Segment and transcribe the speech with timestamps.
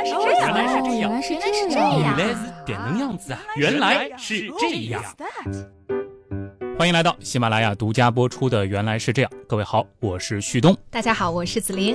[0.00, 1.34] 来是哦这样，原来是这样原来是
[1.68, 2.16] 这原样。
[2.16, 3.40] 来是点能样子啊！
[3.56, 5.02] 原来是这样。
[6.78, 10.74] 欢迎来到喜马拉雅独家播出的《原来是这样》，各位好，我是旭东。
[10.88, 11.94] 大家好，我是子琳。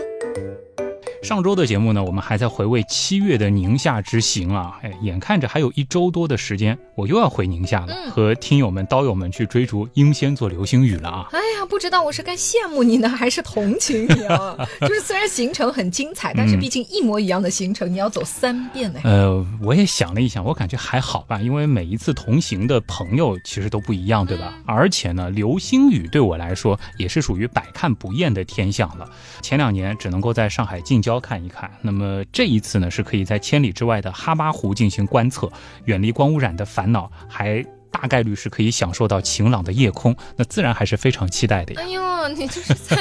[1.25, 11.27] 上周的节目呢，我们还在回味七月的宁夏之行啊，哎，眼看着还有一周多的时间，我又要回宁夏了，嗯和听友们、刀友们去追逐英仙座流星雨了啊。
[11.31, 14.55] 哎呀，不知道我是该羡慕你呢，还是同情你啊？
[14.81, 18.99] 就是虽然行程很精彩，但是毕竟一模一样的行程，你要走三遍呢。
[19.03, 24.53] 呃，我也想了一想，我感觉还好吧，因为每一次同行的朋友其实都不一样，对吧？
[24.67, 29.09] 而且呢，流星雨对我来说也是属于百看不厌的天象了。
[29.41, 35.51] 前两年只能够在上海近郊看一看，那么这一次呢，是可以在千里之外的哈巴湖进行观测，
[35.85, 41.81] 远离光污染的烦恼，还大概率是可以享受到晴朗的夜空，那自然还是非常期待的呀。
[41.85, 42.97] 哎呦，你就是在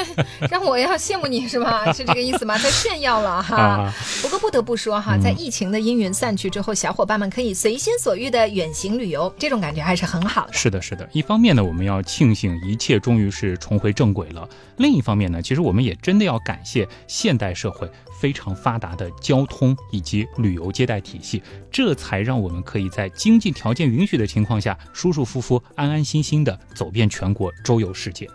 [0.49, 1.91] 让我要羡慕你是吧？
[1.91, 2.57] 是这个意思吗？
[2.57, 3.57] 在炫耀了哈。
[3.59, 10.53] 啊不过不得不说哈，嗯在疫情的阴云散去之后，小伙伴们可以随心所欲的远行旅游，这种感觉还是很好的。
[10.53, 11.07] 是的，是的。
[11.11, 17.89] 一方面呢，我们要庆幸一切终于是重回正轨了；另一方面呢，其实我们也真的要感谢现代社会
[18.25, 28.27] 非常发达的交通以及旅游接待体系，这才让我们可以在经济条件允许的情况下，舒舒服服、安安心心的走遍全国，周游世界。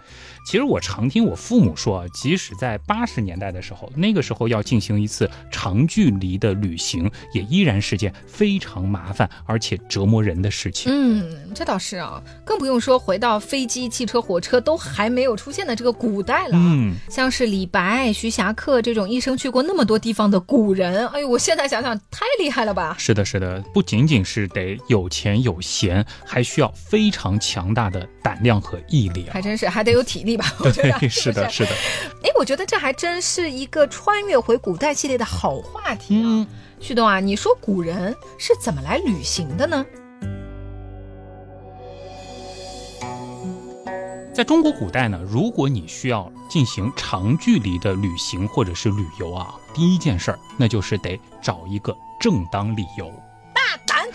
[0.47, 10.91] 其实我常听我父母说啊，即使在八十年代的时候，那个时候要进行一次长距离的旅行，也依然是件非常麻烦而且折磨人的事情。
[10.91, 16.53] 嗯，这倒是啊，更不用说回到飞机、汽车、火车都还没有出现的这个古代了。
[16.55, 16.95] 嗯。
[17.11, 22.95] 像是李白、徐霞客这种一生去过那么多地方的古人，哎呦，我现在想想太厉害了吧！
[22.99, 29.43] 是的，是的，不仅仅是得有钱有闲，还需要非常强大的胆量和毅力啊还！
[29.43, 30.53] 真是还得有体力吧？
[30.61, 31.71] 我觉得对， 是的， 是的，
[32.23, 36.23] 哎，我觉得这还真是一个穿越回古代系列的好话题啊。
[36.25, 36.47] 嗯，
[36.79, 39.85] 旭东啊，你说古人是怎么来旅行的呢？
[44.33, 53.11] 在中国古代呢，如果你需要进行长距离的旅行或者是旅游啊，第一件事儿那就是得找一个正当理由。
[53.55, 54.07] 大胆！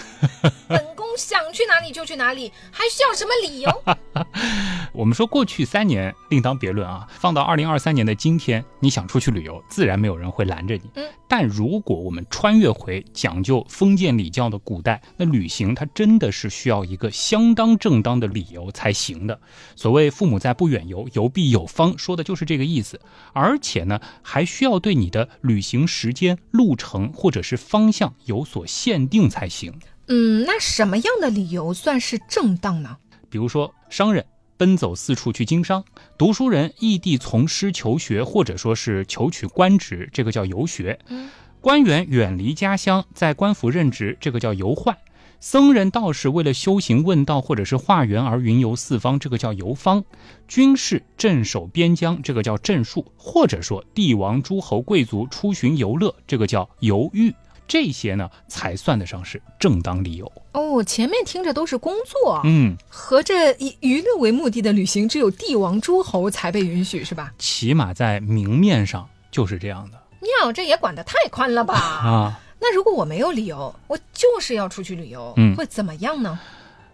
[1.18, 3.84] 想去哪里就去哪里，还需要什么理由？
[4.94, 10.84] 我们说过去三年另当别论啊，放到二零二三年的今天，你想出去旅游，自然没有人会拦着你。
[10.96, 19.38] 嗯，但如果我们穿越回讲究封建礼教的古代，那旅行它真的是需要一个相当正当的理由才行的。
[19.76, 23.00] 所谓“父母在，不远游，游必有方”，说的就是这个意思。
[23.34, 29.78] 而且呢，还需要对你的旅行时间、路程或者是方向有所限定才行。
[30.08, 32.98] 嗯，那什么样的理由算是正当呢？
[33.30, 34.24] 比如说商人
[34.56, 35.84] 奔走四处去经商，
[36.18, 41.30] 读书人异地从师求学，或者说是求取官职，这个叫游学；嗯
[41.60, 44.94] 官员远离家乡，在官府任职，这个叫游宦；
[45.40, 50.04] 僧人道士为了修行问道或者是化缘而云游四方，这个叫游方；
[50.48, 57.34] 军士镇守边疆，这个叫镇戍；或者说帝王诸侯贵族出巡游乐，这个叫游寓。
[57.68, 60.32] 这些呢，才算得上是正当理由。
[60.54, 67.34] 哦，前面听着都是工作，嗯，合着以娱乐为目的的旅行，只有帝王诸侯才被允许，是吧？
[67.38, 71.74] 起码在明面上就是这样的妙，这也管得太宽了吧？
[72.06, 76.40] 啊，那如果我没有理由，我就是要出去旅游，嗯会怎么样呢？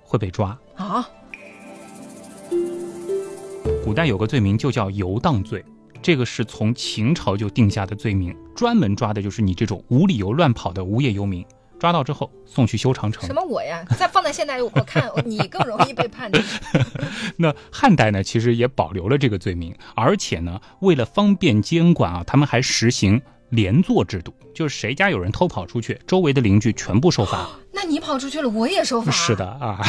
[0.04, 0.58] 会被抓。
[0.76, 1.08] 啊，
[3.84, 5.64] 古代有个罪名就叫游荡罪，
[6.02, 11.46] 这个是从秦朝就定下的罪名，专门抓的就是你这种无理由乱跑的无业游民。
[11.80, 13.34] 抓到之后送去修长城什。
[13.34, 13.84] 么我呀？
[13.98, 16.32] 再放在现代，我看你更容易被判。
[17.38, 23.20] 那汉代呢，其实也保留了这个罪名，而且呢，为了方便监管啊，他们还实行
[23.50, 27.50] 连坐制度，就是谁家有人偷跑出去，周围的邻居全部受罚。
[27.72, 29.12] 那你跑出去了，我也受罚。
[29.12, 29.80] 是的啊。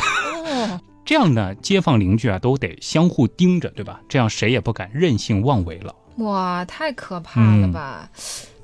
[0.47, 4.01] 哦，这样呢，街坊邻居啊都得相互盯着，对吧？
[4.09, 5.95] 这样谁也不敢任性妄为了。
[6.17, 8.09] 哇，太可怕了吧！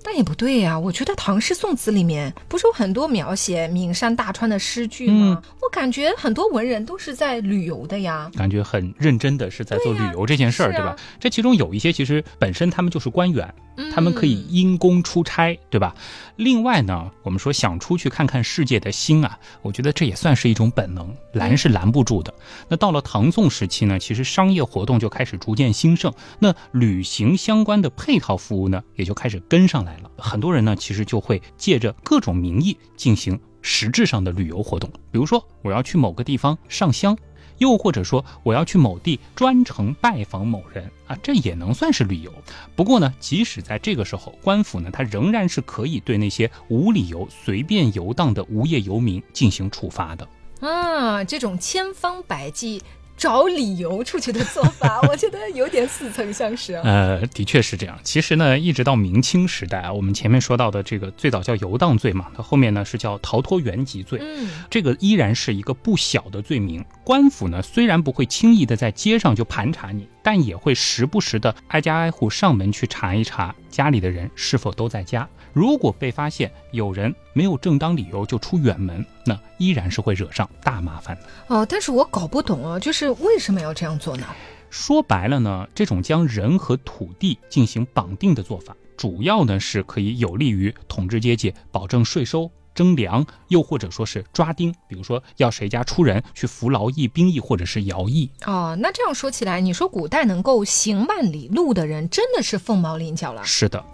[0.02, 5.42] 但也不对呀、我觉得唐诗宋词里面不是有很多描写岷山大川的诗句吗？
[5.60, 8.30] 我感觉很多文人都是在旅游的呀。
[8.34, 10.96] 感觉很认真的是在做旅游这件事儿，对吧？
[11.20, 15.94] 这其中有一些其实本身他们就是官员，嗯他们可以因公出差，对吧？
[16.36, 22.32] 另外呢，我们说想出去看看世界的心啊，我觉得这也算是一种本能，拦是拦不住的。
[22.68, 30.10] 那到了唐宋时期呢，其实商业活动就开始逐渐兴盛，那旅行相关的配套服务呢，也就开始跟上来来了。
[30.18, 37.16] 很多人呢，其实就会借着各种名义进行实质上的旅游活动，比如说我要去某个地方上香。
[37.58, 42.32] 又或者说我要去某地专程拜访某人啊，这也能算是旅游。
[42.76, 50.28] 不过呢，即使在这个时候，官府呢，它仍然是可以对那些无理由随便游荡的无业游民进行处罚的。
[50.60, 52.80] 啊，这种千方百计。
[53.18, 56.74] 找理由出去的做法， 我觉得有点似曾相识。
[56.76, 57.98] 呃，的确是这样。
[58.04, 64.20] 其实呢，一直到明清时代啊，我们前面说到的这个最早叫游荡罪嘛，它后面呢是叫逃脱原籍罪。
[64.22, 66.84] 嗯，这个依然是一个不小的罪名。
[67.02, 75.28] 官府呢虽然不会轻易的在街上就盘查你，但也会时不时的挨家挨户上门去查一查家里的人是否都在家。
[75.52, 81.66] 如果被发现有人没有正当理由就出远门，那依然是会惹上大麻烦的哦。
[81.68, 84.26] 但是我搞不懂啊，就是为什么要这样做呢？
[84.70, 98.30] 说白了呢，这种将人和土地进行绑定的做法，主要呢是可以有利于统治阶级保证税收、征粮，又或者说是抓丁，比如说要谁家出人去服劳役、兵役或者是徭役。
[98.46, 103.42] 哦，那这样说起来，你说古代能够行万里路的人，真的是凤毛麟角了。
[103.44, 103.84] 是的。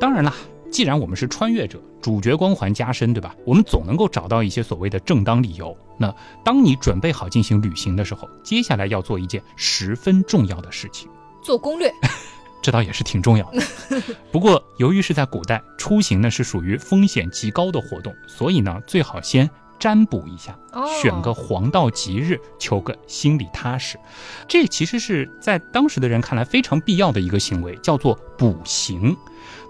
[0.00, 0.34] 当然啦，
[0.72, 3.36] 既然我们是穿越者，主角光环加深，对吧？
[3.44, 5.76] 我们总能够找到一些所谓的正当理由。
[5.98, 11.10] 那当你准备好进行旅行的时候，接下来要做一件十分重要的事情——
[11.44, 11.92] 做攻略。
[12.66, 13.62] 这倒也是挺重要的。
[14.32, 19.48] 不过，由于是在古代，出行呢是属于风险极高的活动，所以呢，最好先
[19.78, 20.58] 占卜一下，
[21.00, 23.96] 选个黄道吉日，求个心里踏实。
[24.48, 29.16] 这其实是在当时的人看来非常必要的一个行为，叫做补行。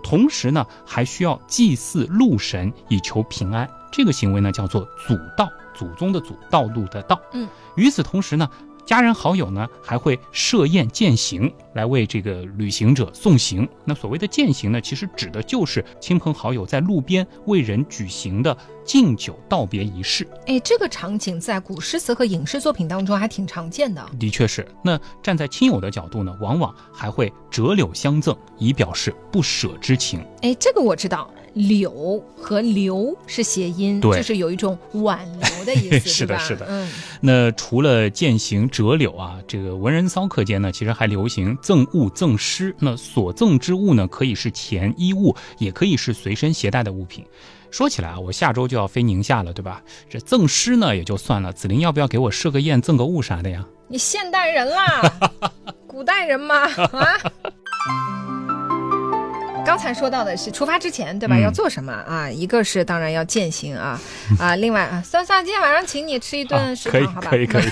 [0.02, 3.69] 同时呢，还需要祭祀路神以求平安。
[3.92, 7.20] 这个行为呢，叫做祖道，祖宗的祖，道路的道。
[7.34, 8.49] 嗯，与此同时呢。
[8.87, 13.69] 家人好友呢，还会设宴饯行，来为这个旅行者送行。
[13.85, 20.27] 那所谓的饯行呢，其实指的就是亲朋好友在路边为人举行的敬酒道别仪式。
[20.47, 24.09] 哎，这个场景在古诗词和影视作品当中还挺常见的。
[24.21, 24.65] 的确是。
[24.85, 30.25] 那站在亲友的角度呢，往往还会折柳相赠，以表示不舍之情。
[30.43, 31.29] 哎，这个我知道。
[31.56, 36.67] 柳和流是谐音，就是有一种挽留的意思， 是的，是的。
[36.69, 36.87] 嗯，
[37.23, 42.76] 那除了践行折柳啊，这个文人骚客间呢，其实还流行赠物赠诗。
[42.79, 47.25] 那所赠之物呢，可以是钱衣物，也可以是随身携带的物品。
[47.70, 49.82] 说起来啊，我下周就要飞宁夏了，对吧？
[50.11, 53.64] 这赠诗呢也就算了，子林要不要给我设个宴，赠个物啥的呀？
[53.88, 55.00] 你 现代人啦，
[55.87, 56.69] 古代人吗？
[56.93, 58.25] 啊？
[59.66, 61.36] 刚才说到的是出发之前，对吧？
[61.36, 62.30] 要做什么啊？
[62.30, 64.00] 一个是当然要践行啊
[64.38, 64.54] 啊！
[64.56, 67.30] 另外啊，算算今天晚上请你吃一顿食堂，好吧？
[67.30, 67.64] 可以可以。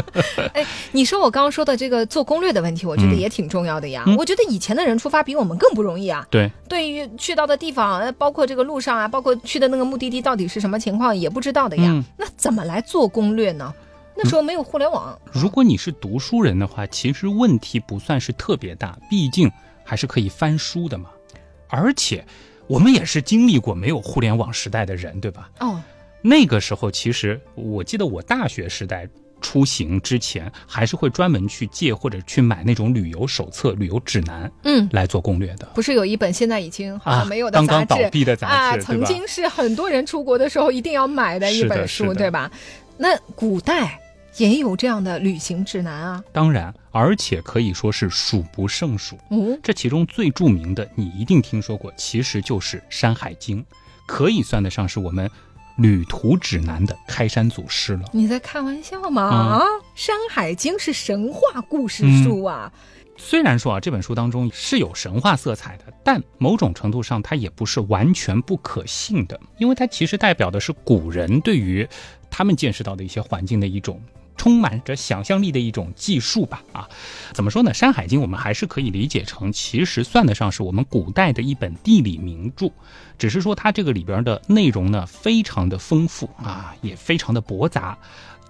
[0.54, 4.04] 哎，你说我刚刚说的这个做攻略的问题，我觉得也挺重要的呀。
[4.16, 6.26] 我觉得以前的人出发比我们更不容易啊。
[6.30, 12.02] 对，对于去到的地方，包括这个路上啊，包括去的那个目的地到底是什么情况，也不知道的呀。
[12.16, 13.72] 那怎么来做攻略呢？
[14.16, 15.18] 那时候没有互联网。
[15.32, 19.50] 如果你是读书人的话，其实问题不算是特别大，毕竟
[19.84, 21.10] 还是可以翻书的嘛。
[21.68, 22.24] 而且，
[22.66, 25.50] 我们也是经历过没有互联网时代的人，对吧？
[25.60, 25.80] 哦，
[26.22, 29.08] 那个时候其实我记得我大学时代
[29.40, 35.66] 出行之前，还是会专门去借或者去买那种旅游手册、旅游指南，嗯，来做攻略的。
[35.74, 42.50] 不是有一本现在已经好像没有的杂志，刚刚倒闭的杂志，曾经是很多人出国的时候一定要买的一本书，对吧？
[42.96, 44.00] 那古代。
[44.38, 49.18] 也有这样的旅行指南啊，当然，而且可以说是数不胜数。
[49.30, 53.60] 嗯，这其中最著名的，你一定听说过，其实就是《山海经》，
[54.06, 55.28] 可以算得上是我们
[55.76, 58.04] 旅途指南的开山祖师了。
[58.12, 59.22] 你在开玩笑吗？
[59.24, 59.58] 啊，
[59.96, 62.72] 《山海经》是神话故事书啊。
[63.16, 71.88] 虽然说啊，这本书当中是有神话色彩的，但某种程度上它也不是完全不可信的，因为它其实代表的是古人对于
[72.30, 74.00] 他们见识到的一些环境的一种。
[74.36, 76.88] 充满着想象力的一种技术吧，啊，
[77.32, 77.70] 怎么说呢？
[77.74, 82.70] 《山海经》我们还是可以理解成，其实算得上是我们古代的一本地理名著，
[83.18, 87.96] 只是说它这个里边的内容呢，非常的丰富啊，也非常的驳杂。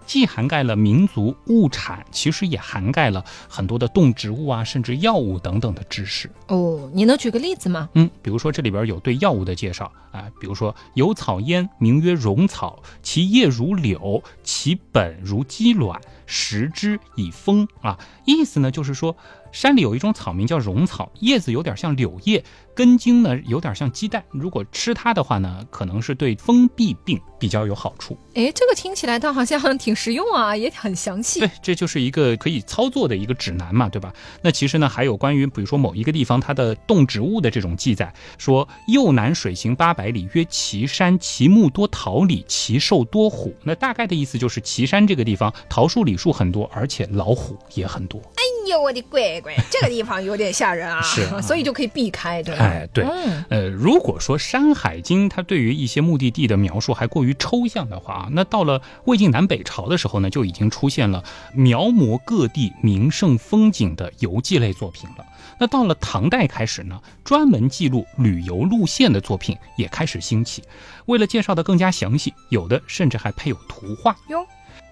[0.06, 6.30] 既涵盖了民族物产，其实也涵盖了很多的动植物啊，甚至药物等等的知识。
[6.48, 7.88] 哦，你能举个例子吗？
[7.94, 17.98] 嗯，比如说这里边有对药物的介绍啊，比如说有草焉，名曰荣草，其叶如柳，其本如鸡卵，食之以风啊。
[18.24, 19.16] 意思呢就是说，
[19.54, 22.42] 山里有一种草名叫绒草，叶子有点像柳叶，
[22.74, 24.24] 根茎呢有点像鸡蛋。
[24.32, 28.18] 如果吃它的话呢，可能是对封闭病比较有好处。
[28.34, 31.38] 哎，这个听起来倒好像挺实用啊，也很详细。
[31.38, 34.12] 对，这就是一个可以操作的一个指南嘛，对吧？
[34.42, 43.54] 那其实呢，还有关于比如说某一个地方它的动植物的这种记载，说右南水行八百里，曰岐山，其木多桃李，其兽多虎。
[43.62, 48.20] 那大概的意思就是岐山这个地方桃树李树很多，而且老虎也很多。
[48.34, 52.64] 哎呦，我的乖乖，这个地方有点吓人啊，是，所以就可以避开，对吧？
[52.64, 53.04] 哎，对，
[53.50, 61.22] 呃，如果说《山海经》它对于一些目的地的描述还过于抽象的话啊，那到了魏晋南北朝的时候呢，就已经出现了
[61.54, 65.26] 描摹各地名胜风景的游记类作品了。
[65.60, 70.64] 那到了唐代开始呢，专门记录旅游路线的作品也开始兴起。
[71.04, 74.44] 为了介绍的更加详细，有的甚至还配有图画哟。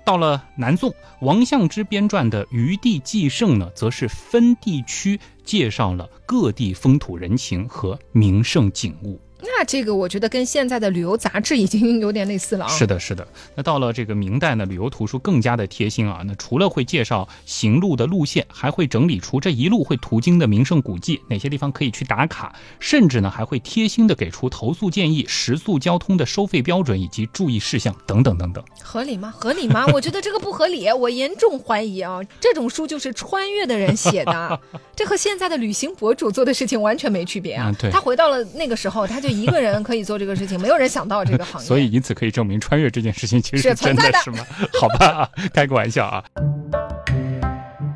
[0.04, 9.20] 到了南宋，王相之编撰的《余地纪盛》呢，则是分地区介绍了各地风土人情和名胜景物。
[9.44, 12.68] 那这个我觉得跟现在的旅游杂志已经有点类似了啊。
[12.68, 13.26] 是的，是的。
[13.56, 16.22] 那到了这个明代呢，旅游图书更加的贴心啊。
[16.24, 28.64] 那除了会介绍行路的路线，还会整理出这一路会途经的名胜古迹，哪些地方可以去打卡，甚至呢还会贴心的给出投诉建议、食宿交通的收费标准以及注意事项等等等等。
[28.80, 29.34] 合理吗？
[29.36, 29.84] 合理吗？
[29.92, 32.20] 我觉得这个不合理，我严重怀疑啊。
[32.40, 34.60] 这种书就是穿越的人写的，
[34.94, 37.74] 这和现在的旅行博主做的事情完全没区别啊。
[37.76, 39.31] 对，他回到了那个时候，他就。
[39.32, 44.38] 一个人可以做这个事情，没有人想到这个行业， 所以以此可以证明穿越这件事情其实是真的，是吗？
[44.80, 46.24] 好吧，开个玩笑啊。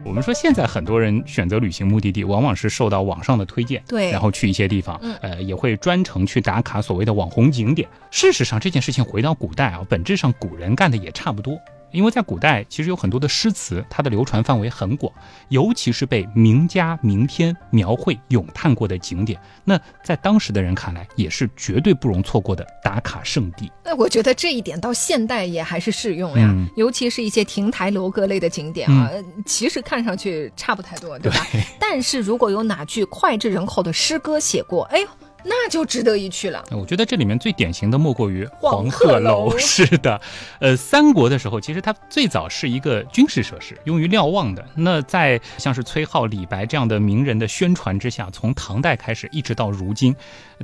[0.05, 7.87] 我们说现在很多人选择旅行目的地，往往是受到网上的推荐，对，然后去一些地方，呃，也会专程去打卡所谓的网红景点。
[8.11, 11.59] 事实上，这件事情回到古代啊，本质上古人干的也差不多。
[11.93, 15.12] 因为在古代，其实有很多的诗词，它的流传范围很广，
[15.49, 23.71] 尤其是被名家名篇描绘咏叹过的景点，那在当时的人看来，也是绝对不容错过的打卡圣地。
[23.85, 29.11] 那我觉得这一点到现代也还是适用呀，尤其是一些亭台楼阁类的景点啊，
[29.47, 31.47] 其实看上去差不太多，对吧？
[31.81, 35.09] 但是如果有哪句脍炙人口的诗歌写过，哎呦。
[35.48, 36.64] 那就值得一去了。
[36.72, 39.54] 我觉得这里面最典型的莫过于黄鹤楼。
[39.58, 40.20] 是的，
[40.58, 44.66] 呃，三国的时候，其实它最早是一个军事设施，用于瞭望的。
[44.74, 50.14] 那在像是崔颢、李白这样的名人的宣传之下，从唐代开始一直到如今，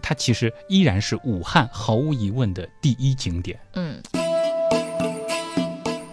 [0.02, 3.58] 它其实依然是武汉毫无疑问的第一景点。
[3.74, 4.02] 嗯。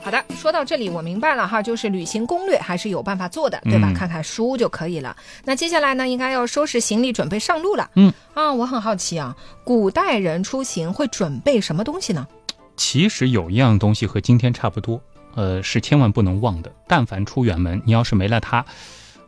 [0.09, 3.93] 好的，说到这里我明白了哈，就是旅行攻略还是有办法做的，对吧？
[3.95, 5.15] 看看书就可以了。
[5.45, 7.91] 那接下来呢，应该要收拾行李，准备上路了。
[7.93, 12.27] 嗯啊，我很好奇啊，古代人出行会准备什么东西呢？
[12.75, 14.99] 其实有一样东西和今天差不多，
[15.35, 16.71] 呃，是千万不能忘的。
[16.87, 18.65] 但凡出远门，你要是没了它，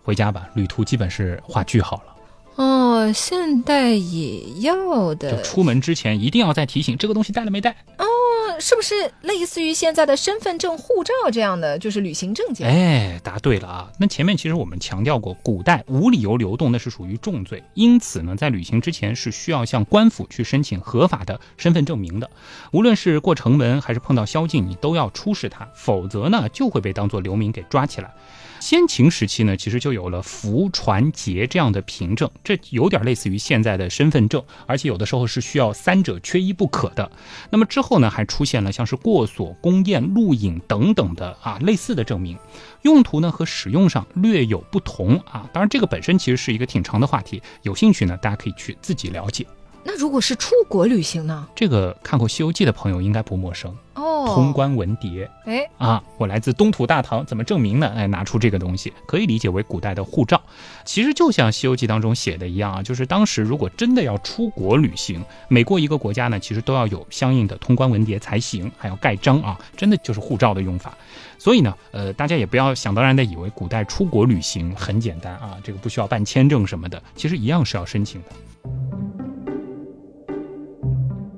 [0.01, 2.10] 回家吧，旅途基本是画句号了。
[2.55, 5.37] 哦，现代也要的。
[5.37, 7.71] 就出门之前一定要再提醒，这个东西带了没带？
[7.97, 8.05] 哦。
[8.59, 12.67] 是不是类似于现在的身份证、护照这样的，就是旅行证件？
[12.67, 13.91] 哎，答对了啊！
[13.97, 22.29] 那前面其实我们强调过，古代无理由流动那是属于重罪，因此呢，在旅行之前是需要向官府去申请合法的身份证明的。
[22.71, 28.13] 无论是过城门还是碰到宵禁，你都要出示它，否则呢就会被当做流民给抓起来。
[28.61, 37.11] 先秦时期呢，其实就有了符、传、节这样的凭证，这有点类似于现在的身份证，而且有的时候是需要三者缺一不可的。
[37.49, 42.37] 那么之后呢，还出现了像是过所、宫宴、录影等等的啊类似的证明，
[42.83, 45.49] 用途呢和使用上略有不同啊。
[45.51, 49.43] 当然，这个本身其实是一个挺长的话题，有兴趣呢，大家可以去自己了解。
[49.83, 51.47] 那如果是出国旅行呢？
[51.55, 54.25] 这个看过《西游记》的朋友应该不陌生哦。
[54.27, 57.91] 通关文牒，哎啊，我来自东土大唐，怎么证明呢？
[57.95, 60.39] 哎，拿出这个东西，可以理解为古代的护照。
[60.85, 70.95] 其实就像《西游记》当中写的一样啊，就是当时如果真的要出国旅行，每过一个国家呢，其实都要有相应的通关文牒才行，还要盖章啊，真的就是护照的用法。
[71.39, 78.27] 所以呢，呃，大家也不要想当然的以为古代出国旅行很简单啊，这个不需要办签证什么的，其实一样是要申请的。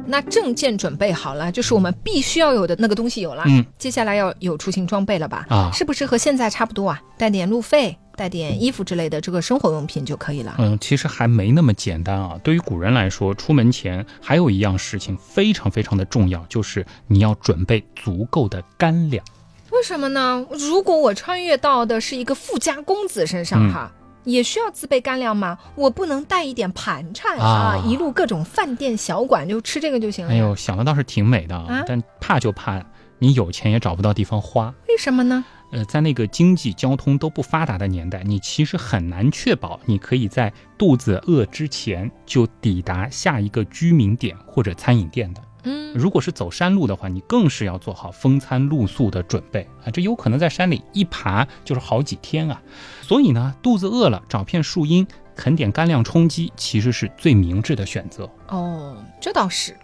[0.05, 3.43] 那证件准备好了，就是我们必须要有的那个东西有了。
[3.47, 5.45] 嗯，接下来要有出行装备了吧？
[5.49, 7.01] 啊，是不是和现在差不多啊？
[7.17, 10.55] 带点路费，带点衣服之类的，这个生活用品就可以了。
[10.57, 12.37] 嗯，其实还没那么简单啊。
[12.43, 19.23] 对于古人来说，出门前还有一样事情非常非常的重要，就是你要准备足够的干粮。
[19.71, 20.45] 为什么呢？
[20.51, 23.91] 如果我穿越到的是一个富家公子身上，哈。
[24.23, 25.57] 也需要自备干粮吗？
[25.75, 27.83] 我不能带一点盘缠啊！
[27.85, 30.33] 一路各种饭店小馆就吃这个就行了。
[30.33, 32.83] 哎呦，想的倒是挺美的，啊但怕就怕
[33.19, 34.73] 你有钱也找不到地方花。
[34.87, 35.43] 为什么呢？
[35.71, 45.41] 呃，在那个经济交通都不发达的年代，你其实很难确保你可以在肚子饿之前就抵达下一个居民点或者餐饮店的。
[45.63, 49.91] 嗯，如果是走山路的话，你更是要做好风餐露宿的准备啊！
[49.91, 52.61] 这有可能在山里一爬就是好几天啊。
[53.01, 55.05] 所以呢，肚子饿了，找片树荫，
[55.35, 58.29] 啃点干粮充饥，其实是最明智的选择。
[58.47, 59.75] 哦，这倒是。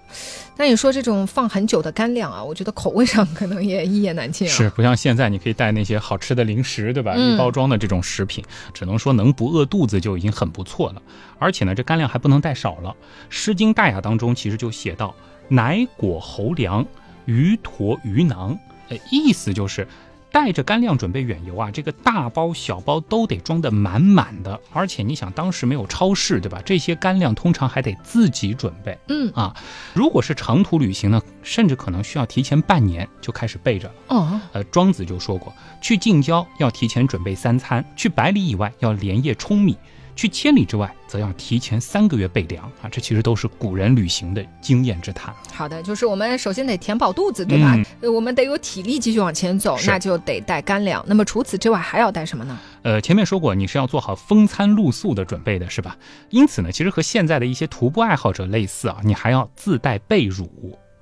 [0.57, 4.51] 那你说这种放很久的干粮啊，我觉得口味上可能也一言难尽啊。
[4.51, 7.13] 是，不像现在你可以带那些好吃的零食，对吧？
[7.15, 8.43] 嗯预包装的这种食品，
[8.73, 11.01] 只能说能不饿肚子就已经很不错了。
[11.37, 12.89] 而且呢，这干粮还不能带少了。
[13.29, 15.13] 《诗经·大雅》当中其实就写到
[15.49, 16.85] ：“乃果侯粮，
[17.25, 18.57] 鱼驼鱼囊。”
[18.89, 19.87] 呃，意思就是。
[20.31, 26.61] 带着干粮准备远游啊，这个大包小包都得装得满满的，而且你想当时没有超市，对吧？
[26.63, 28.95] 这些干粮通常还得自己准备。
[29.07, 29.55] 嗯啊，
[29.91, 33.93] 如果是长途旅行呢，甚至可能需要提前半年就开始备着了。
[34.09, 35.51] 哦，呃，庄子就说过，
[35.81, 39.75] 去近郊要提前准备三餐，去百里以外要连夜舂米，
[40.15, 42.89] 去千里之外则要提前三个月备粮啊。
[42.89, 45.33] 这其实都是古人旅行的经验之谈。
[45.53, 47.73] 好的，就是我们首先得填饱肚子，对吧？
[47.75, 51.03] 嗯呃我们得有体力继续往前走，那就得带干粮。
[51.07, 52.57] 那么除此之外还要带什么呢？
[52.81, 55.97] 呃，前面说过你是要做好风餐露宿的准备的，是吧？
[56.29, 60.47] 因此呢，其实和现在的一些徒步爱好者类似啊，你还要自带被褥，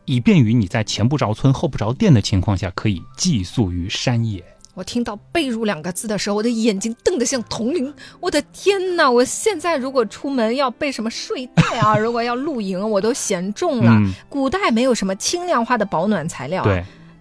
[0.06, 4.44] 以便于你在前不着村后不着店的情况下，可以寄宿于山野。
[4.78, 7.92] 我听到“被褥”两个字的时候，我的眼睛瞪得像铜铃。
[8.20, 9.10] 我的天哪！
[9.10, 13.92] 我现在如果出门要备什么睡袋啊， 如果要露营，我都嫌重了。
[13.92, 16.64] 嗯，古代没有什么轻量化的保暖材料、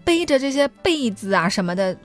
[0.04, 1.96] 背着这些被子啊什么的，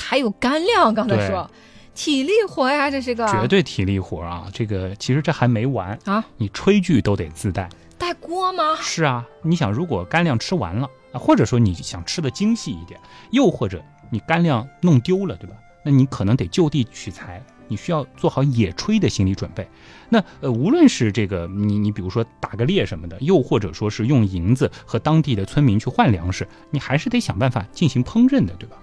[0.00, 0.94] 还有干粮。
[0.94, 1.50] 刚才对说，
[1.94, 4.46] 体力活呀，这是个绝对体力活啊！
[4.54, 7.68] 这个其实这还没完，啊，你炊具都得自带。
[7.98, 8.74] 带锅吗？
[8.80, 12.98] 是啊，你想，如果干粮吃完了啊，或者说你想吃的精细一点，
[13.32, 15.56] 又或者你干粮弄丢了，对吧？
[15.82, 19.68] 那你可能得就地取材，你需要做好野炊的心理准备。
[20.08, 28.76] 那呃，无论是这个你你比如说打个猎什么的，又或者说是用银子和当地的村民去换粮食，你还是得想办法进行烹饪的，对吧？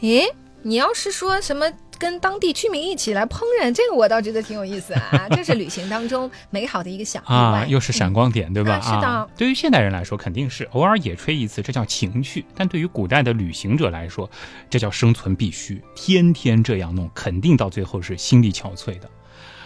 [0.00, 0.26] 诶，
[0.66, 7.34] 你要是说什么跟当地居民一起来烹饪，这个我倒觉得挺有意思啊，这是旅行当中美好的一个小意外。
[7.34, 8.76] 啊，又是闪光点，对吧？
[8.76, 14.28] 啊是的对于现代人来说，肯定是偶尔野炊一次，这叫情趣；但对于古代的旅行者来说，
[14.70, 15.82] 这叫生存必须。
[15.94, 19.10] 天天这样弄，肯定到最后是心力憔悴的。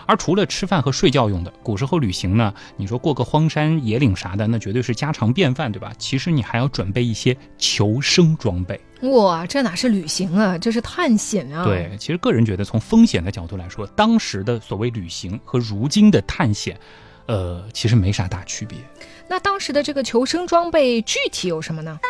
[0.09, 5.93] 而除了吃饭和睡觉用的，古时候旅行呢，你说过个荒山野岭啥的，那绝对是家常便饭，对吧？
[5.99, 8.81] 其实你还要准备一些求生装备。
[9.03, 16.81] 哇，这哪是旅行啊，这是探险啊！，对，其实个人觉得，从风险的角度来说，当时的所谓旅行和如今的探险，
[17.27, 18.79] 呃，其实没啥大区别。
[19.29, 22.01] 那当时的这个求生装备具体有什么呢？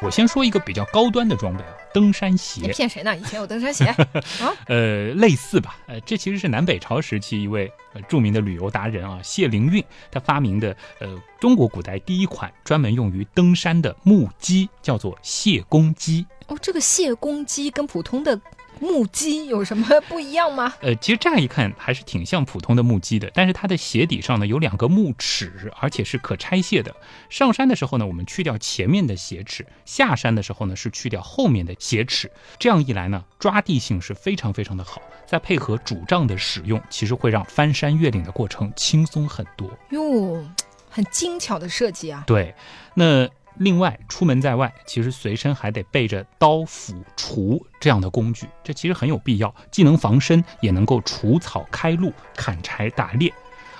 [0.00, 3.16] 我先说一个比较高端的装备啊，登山鞋你鞋，骗谁呢？
[3.16, 3.86] 以前有登山鞋
[4.44, 16.26] 啊呃，类似吧，呃，这其实是南北朝时期一位呃著名的旅游达人啊，谢灵运他发明的呃中国古代第一款专门用于登山的木屐，叫做谢公屐。
[16.48, 18.38] 哦，这个谢公屐跟普通的
[18.80, 20.74] 木屐有什么不一样吗？
[20.82, 26.94] 呃，其实乍一看还是挺像普通的木屐的，但是它的鞋底上呢有两个木齿，而且是可拆卸的。
[27.30, 32.30] 上山的时候呢，我们去掉前面的鞋齿；下山的时候呢，是去掉后面的鞋齿。
[32.58, 35.00] 这样一来呢，抓地性是非常非常的好。
[35.26, 39.68] 再配合主杖的使用，其实会让翻山越岭的过程轻松很多。
[39.90, 40.44] 哟，
[40.88, 42.22] 很精巧的设计啊！
[42.26, 42.54] 对，
[42.94, 53.32] 那另外出门在外，其实随身还得备着刀、斧、锄这样的工具，这其实很有必要，既能防身，也能够除草开路、砍柴打猎。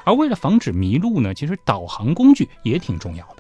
[0.04, 3.35] 而为了防止迷路呢，其实导航工具也挺重要。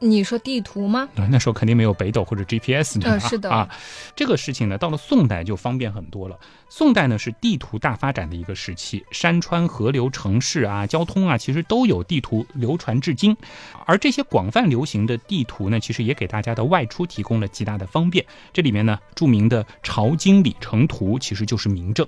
[0.00, 1.08] 你说地图吗？
[1.14, 3.16] 对，那时候肯定没有北斗或者 GPS 对吧？
[3.16, 3.68] 嗯是的啊，
[4.14, 6.38] 这个事情呢，到了宋代就方便很多了。
[6.68, 13.36] 宋代呢是地图大发展的一个时期，山川、河流、城市啊、交通啊，其实都有地图流传至今。
[13.86, 18.24] 而这些广泛流行的地图呢，其实也给大家的外出提供了极大的方便。
[18.52, 22.06] 这里面呢，著名的《朝京里程图》其实就是明证。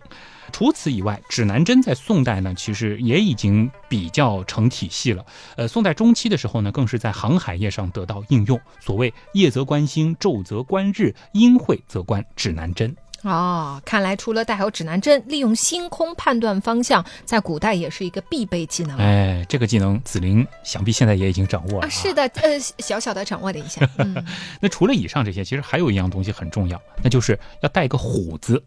[0.51, 5.25] 除此以外，指南针在宋代呢，其实也已经比较成体系了。
[5.57, 8.61] 呃，宋代中期的时候呢，更是在航海业上得到应用。
[8.81, 12.95] 所谓夜则观星，昼则观日，阴晦则观指南针。
[13.23, 18.97] 哦，看来除了带好指南针，利用星空判断方向，在古代也是一个必备技能。
[18.97, 22.15] 哎，这个技能子菱想必现在也已经掌握了、啊，是。
[22.15, 23.87] 的，呃，小小的掌握了一下。
[23.99, 24.25] 嗯，
[24.59, 28.63] 那除了以上这些，其实还有一样东西很重要，那就是要带个虎子。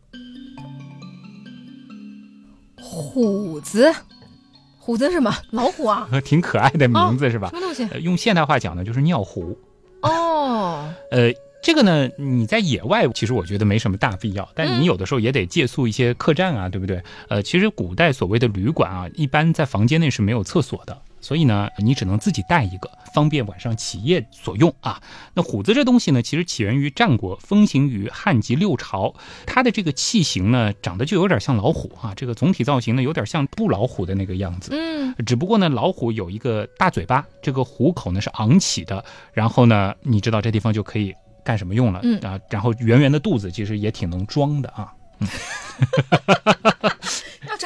[3.01, 3.91] 虎子，
[4.79, 5.33] 虎子是什么？
[5.51, 6.07] 老虎啊？
[6.23, 7.55] 挺可爱的名字、是吧什？
[7.55, 7.83] 么东西？
[7.91, 9.57] 呃，用现代话讲呢，就是尿壶。
[10.01, 17.01] 哦，呃，这个呢，你在野外其实我觉得没什么大必要，但你有的时候也得借宿一些客栈啊，对不对？
[17.29, 25.01] 呃，其实古代所谓的旅馆啊，一般在房间内是没有厕所的，所以呢，你只能自己带一个，方便晚上起夜所用啊。
[25.33, 29.15] 那虎子这东西呢，其实起源于战国，风行于汉及六朝，
[29.47, 34.71] 它的这个器型呢，长得就有点像老虎啊，这个总体造型呢，有点像布老虎的那个样子。
[34.73, 41.15] 嗯，只不过呢，老虎有一个大嘴巴，这个虎口呢是昂起的，然后呢，你知道这地方就可以。
[41.45, 41.99] 干什么用了？
[42.03, 44.93] 嗯啊，然后圆圆的肚子其实也挺能装的啊。
[45.19, 45.27] 要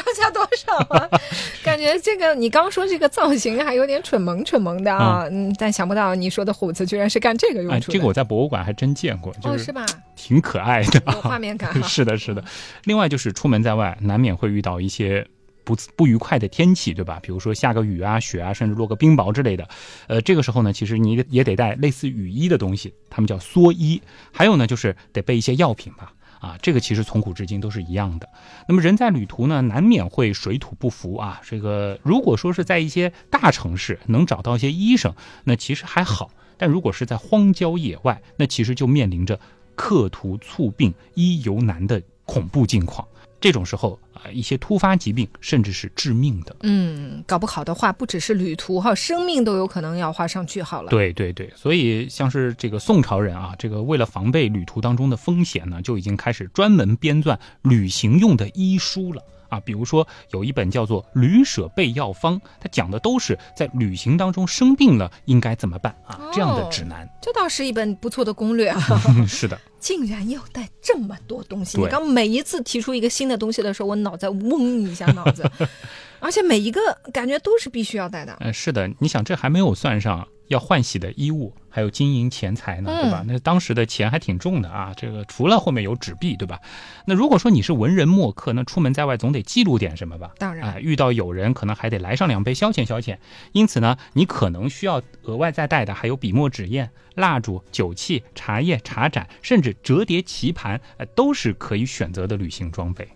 [0.02, 1.10] 装下多少啊？
[1.64, 5.28] 感觉这个你刚说这个造型还有点蠢萌蠢萌的啊。
[5.32, 7.92] 嗯，但想不到你说的虎子居然是干这个用处。
[7.92, 9.86] 这个我在博物馆还真见过，哦，是吧？
[10.16, 11.74] 挺可爱的，有画面感。
[11.84, 12.44] 是的，是的。
[12.84, 15.26] 另外就是出门在外，难免会遇到一些。
[15.68, 17.20] 不不愉快的天气，对吧？
[17.22, 19.68] 比如说下个雨啊、雪啊，甚至落个冰雹之类的。
[20.08, 24.02] 呃，这个时候呢，其实你也得带类似雨衣的东西，他们叫蓑衣。
[24.32, 26.14] 还有呢，就是得备一些药品吧。
[26.40, 28.30] 啊，这个其实从古至今都是一样的。
[28.68, 31.42] 那么人在旅途呢，难免会水土不服啊。
[31.44, 39.40] 这个如果说是在一些大城市能找到一些医生，那其实还好；但如果是在荒郊野外，那其实就面临着
[39.76, 43.08] 客途猝病、医犹难的恐怖境况。
[43.40, 46.56] 这种时候啊，一些突发疾病甚至是致命的。
[46.62, 50.90] 嗯，搞不好的话，不只是旅途哈，生命都有可能要画上句号了。
[50.90, 59.22] 对对对，所以像是这个宋朝人啊，这个为了防备旅途当中的风险呢，就已经开始专门编撰旅行用的医书了。
[59.50, 67.08] 啊，比如说有一本叫做《旅舍备药方》，它讲的都是在旅行当中生病了应该怎么办啊这样的指南。
[67.22, 68.80] 这倒是一本不错的攻略啊！
[69.28, 71.78] 是的，竟然要带这么多东西。
[71.80, 75.50] 你刚每一次提出一个新的东西的时候，我脑袋嗡一下脑子，
[76.20, 76.80] 而且每一个
[77.12, 78.36] 感觉都是必须要带的。
[78.40, 80.28] 嗯，是的，你想这还没有算上。
[80.48, 83.24] 要换洗的衣物，还有金银钱财呢，对吧？
[83.28, 84.94] 那当时的钱还挺重的啊。
[84.96, 86.60] 这个除了后面有纸币，对吧？
[87.06, 90.32] 那如果说你是文人墨客，那出门在外总得记录点什么吧？
[90.38, 93.18] 当然，遇到友人可能还得来上两杯消遣消遣。
[93.52, 103.08] 因此呢，你可能需要额外再带的还有笔墨纸砚、蜡烛、酒器、茶叶、茶盏，甚至折叠棋盘，呃，都是可以选择的旅行装备。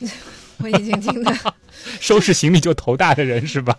[0.62, 1.32] 我已经听到。
[2.00, 3.76] 收拾行李就头大的人是吧？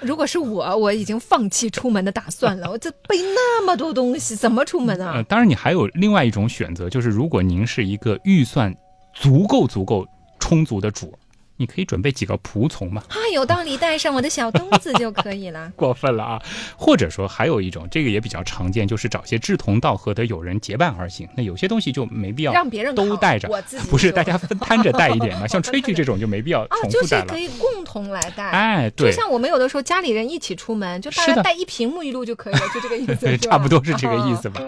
[0.00, 2.70] 如果是我，我已经放弃出门的打算了。
[2.70, 5.22] 我这背那么多东西，怎么出门啊？
[5.28, 8.74] 当然，你还有另外一种选择，就是如果您是一个预算
[9.14, 10.06] 足够足够
[10.38, 11.12] 充足的主。
[11.58, 13.02] 你可以准备几个仆从嘛？
[13.08, 15.70] 啊，有道理，带上我的小东子就可以了。
[15.76, 16.42] 过分了啊！
[16.76, 21.28] 或者说还有一种，这个也比较常见，就是找些志同道合的友人结伴而行。
[21.36, 23.48] 那有些东西就没必要让别人都带着，
[23.90, 25.46] 不是大家分摊着带一点嘛？
[25.48, 27.24] 像炊具这种就没必要重复带了。
[27.24, 28.44] 就是可以共同来带。
[28.50, 34.62] 哎，对，就像我们有的时候家里人一起出门，就大家带一瓶沐浴露就可以了，就这个意思， 差不多是这个意思吧。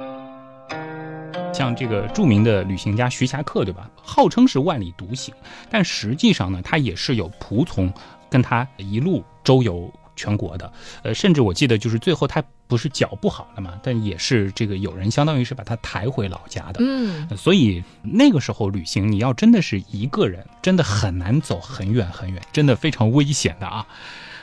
[1.52, 3.90] 像这个著名的旅行家徐霞客，对吧？
[3.96, 5.34] 号称是万里独行，
[5.70, 7.92] 但实际上呢，他也是有仆从
[8.30, 10.72] 跟他一路周游全国的。
[11.02, 16.80] 呃，甚至我记得就是最后他不是脚不好了嘛，但也是这个有人相当于是把他抬回老家的。
[16.80, 23.86] 嗯，所以那个时候旅行，你要真的是一个人，真的很难走很远很远，真的非常危险的啊。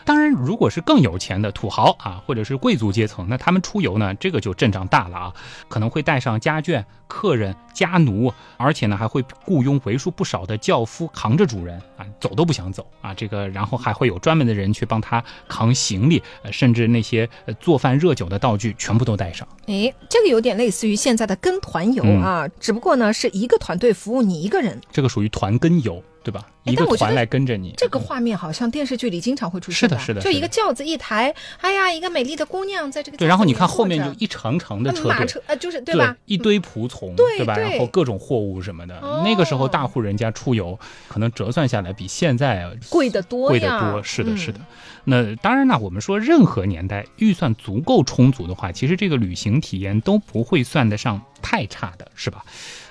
[0.07, 5.33] 当然，如果是更有钱的土豪啊，或者是贵族阶层，那他们出游呢，这个就阵仗大了啊，
[5.67, 17.27] 可能会带上家眷、客人、家奴，而且呢还会雇佣为数不少的轿夫扛着主人啊，走都不想走啊，这个然后还会有专门的人去帮他扛行李，甚至那些
[17.59, 19.47] 做饭热酒的道具全部都带上。
[19.67, 26.03] 哎，这个有点类似于现在的跟团游啊，只不过呢是一个团队服务你一个人，这个属于团跟游。
[26.23, 26.45] 对吧？
[26.65, 29.79] 一个团来跟着你，这个画面好像电视剧里经常会出现。
[29.79, 36.13] 是的，是的，就一个轿子一台，哎呀，一个美丽的姑娘在这个对，然后你看后面就一长长的车队，呃，就是对吧？
[36.25, 37.55] 一堆仆从，对吧？
[37.57, 38.99] 然后各种货物什么的。
[39.23, 44.01] 那个时候大户人家出游，可能折算下来比现在贵得多，贵得多。
[44.01, 44.59] 是的，是的。
[45.03, 52.43] 那当然呢，我们说任何年代预算足够充足的话，其实这个旅行体验都不会算得上太差的，是吧？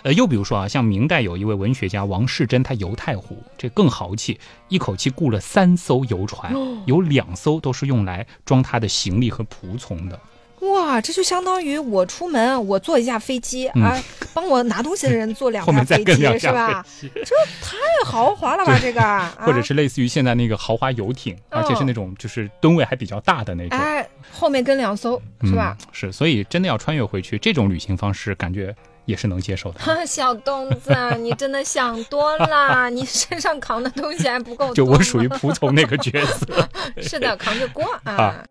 [0.03, 4.39] 呃，又比如说啊，像明代有一位文学家王世贞，他游太湖，这更豪气，
[4.69, 6.55] 一口气雇了三艘游船，
[6.87, 10.19] 有两艘都是用来装他的行李和仆从的。
[10.87, 14.01] 哇，这就相当于我出门，我坐一架飞机啊，
[14.33, 16.87] 帮我拿东西的人坐两 架飞机，是吧？
[17.01, 19.01] 这太豪华了吧，这个？
[19.41, 23.77] 或者是类似于现在那个豪华游艇，而且是那种就是吨位还比较大的那种。
[23.77, 25.77] 哎，后面跟两艘，是吧？
[25.91, 28.73] 是，所以真的要穿越回去，这种旅行方式感觉
[29.07, 29.81] 也是能接受的。
[30.07, 34.75] 小东子，你真的想多了，你身上扛的东西还不够多。
[34.77, 36.69] 就我属于仆从那个角色。
[37.03, 38.13] 是的，扛着锅啊。
[38.13, 38.45] 啊，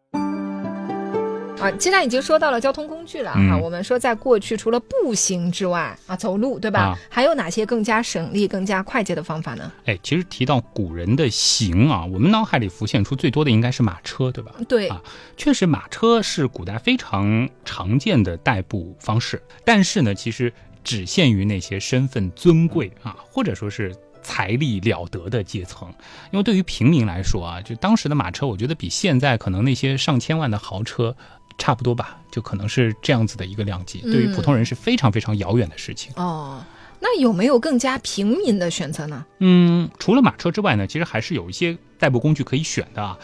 [1.80, 6.82] 既然已经说到了交通工具了哈、嗯我们说在过去除了步行之外啊，走路对吧？
[6.82, 9.72] 啊还有哪些更加省力、更加快捷的方法呢？
[9.86, 14.52] 哎，其实提到古人的行啊，我们脑海里浮现出最多的应该是马车，对吧？
[14.68, 15.02] 对，啊
[15.38, 25.88] 确实，马车是古代非常常见的代步方式，但是呢，其实只限于那些身份尊贵啊，或者说是财力了得的阶层。
[26.32, 31.15] 因为对于平民来说啊，就当时的马车，我觉得比现在可能那些上千万的豪车
[31.58, 36.12] 差不多吧，就可能是这样子的一个量级，对于普通人是非常非常遥远的事情。
[36.15, 36.63] 哦，
[37.00, 39.26] 那有没有更加平民的选择呢？
[39.39, 43.18] 嗯，除了马车之外呢，其实还是有一些代步工具可以选的啊。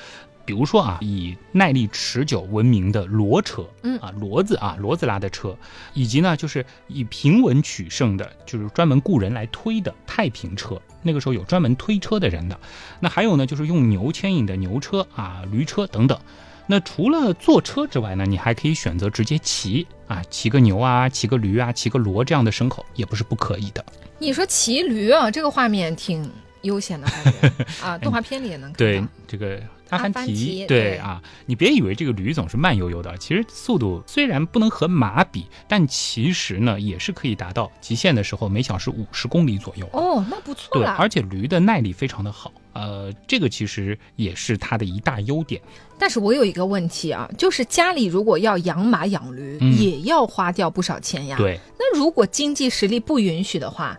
[0.44, 5.56] 比如说啊，以耐力持久闻名的骡车，嗯啊，骡子啊，骡子拉的车，
[5.94, 10.82] 以及呢，就是以平稳取胜的，就是专门雇人来推的太平车。
[11.04, 12.60] 那个时候有专门推车的人的。
[13.00, 16.20] 那还有呢，就是用牛牵引的牛车啊、驴车等等。
[16.68, 23.84] 那除了坐车之外呢，你还可以选择直接骑啊，骑个牛啊，骑个驴啊，骑个骡这样的牲口也不是不可以的。
[24.20, 26.30] 你说骑驴啊，这个画面挺
[26.62, 28.78] 悠闲的，还是啊， 动画片里也能看到。
[28.78, 39.90] 对这个阿凡提提，对啊，你别以为这个驴总是慢悠悠的，其实速度虽然不能和马比，但其实呢也是可以达到极限的时候每小时五十公里左右。
[39.92, 45.62] 哦，那不错对，而且驴的耐力非常的好，呃，这个其实也是它的一大优点。
[45.98, 51.38] 但是我有一个问题啊，就是家里如果要养马养驴，嗯也要花掉不少钱呀。。
[51.38, 53.96] 对，那如果经济实力不允许的话，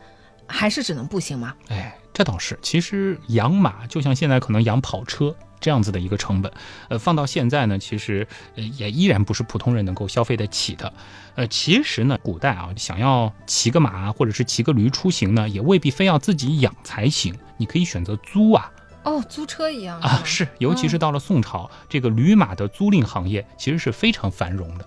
[0.47, 1.55] 还是只能步行吗？
[1.69, 2.59] 哎，这倒是。
[2.61, 6.53] 其实养马就像现在可能养跑车这样子的一个成本，
[6.89, 10.93] 呃，放到现在呢，其实呃也依然不是普通人能够消费得起的。
[11.37, 18.71] 呃，其实呢，古代啊，想要骑个马或者是骑个驴出行呢，也未必非要自己养才行，你可以选择租啊
[19.05, 24.87] 哦，租车一样啊，是，尤其是到了宋朝，这个驴马的租赁行业其实是非常繁荣的。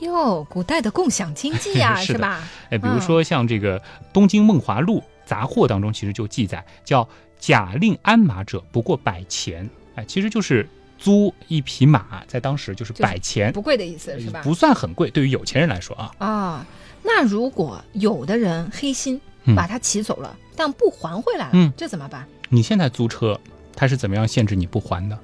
[0.00, 2.40] 哟，古代的共享经济 呀、是的吧？
[2.70, 3.78] 哎，比如说像这个
[4.12, 7.08] 《东京梦华录》杂货当中，其实就记载叫
[7.38, 9.68] “假令鞍马者，不过百钱”。
[9.94, 14.40] 哎，其实就是租一匹马，在当时就是就是百钱，不贵的意思是吧？
[14.42, 16.10] 不算很贵，对于有钱人来说啊。
[16.18, 16.66] 啊，
[17.02, 22.26] 那如果有的人黑心嗯把它骑走了，但不还回来了，嗯这怎么办？
[22.48, 23.38] 你现在租车，
[23.74, 25.18] 他是怎么样限制你不还的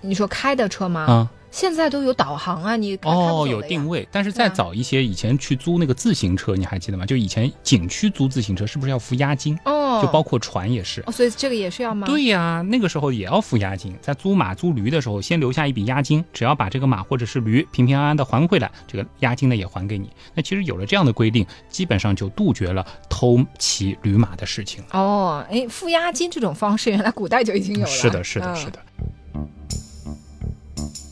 [0.00, 1.00] 你说开的车吗？
[1.02, 1.30] 啊？
[1.52, 7.04] 现在都有导航啊，你哦，有定位，但是再早一些，以前去租那个自行车，你还记得吗？
[7.04, 9.56] 就以前景区租自行车，是不是要付押金？
[9.66, 11.02] 哦，就包括船也是。
[11.06, 12.06] 哦，所以这个也是要吗？
[12.06, 20.10] 对呀，那个时候也要付押金，在租马租驴的时候，先留下一笔押金，只要把这个马或者是驴平平安安的还回来，这个押金呢也还给你。
[20.34, 24.98] 那其实有了这样的规定，基本上就杜绝了偷骑驴马的事情了。
[24.98, 27.86] 哦，哎，付押金这种方式，原来古代就已经有了。
[27.86, 28.78] 是的，是的，嗯是的。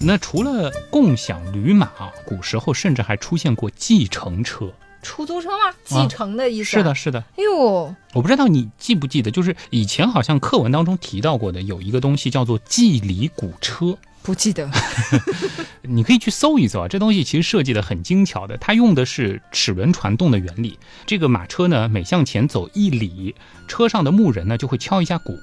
[0.03, 4.73] 那除了共享驴马啊，古时候甚至还出现过计程车。
[5.03, 5.75] 出租车吗？
[5.85, 6.95] 计程的意思、啊是的，。
[6.95, 7.21] 是的。
[7.37, 13.97] 哎呦，我不知道你记不记得，就是以前好像课文当中提到过的，有一个东西叫做计里古车。
[14.23, 14.71] 不记得。
[15.83, 20.79] 你可以去搜一搜啊，这东西其实设计的很精巧的，它用的是齿轮传动的原理。
[21.07, 23.35] 这个马车呢，每向前走一里，
[23.69, 25.35] 车上的牧人呢就会敲一下鼓；